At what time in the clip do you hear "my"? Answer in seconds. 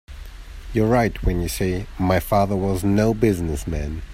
1.99-2.19